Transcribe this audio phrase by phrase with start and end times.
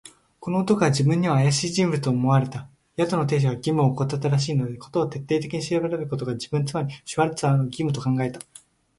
[0.39, 2.67] この男は自分にはあやしい人物と思われた。
[2.97, 8.39] 宿の亭主が義務をおこたったらしいので、事を徹底的に調べることが、自分、つまりシュワルツァーの義務と考えた。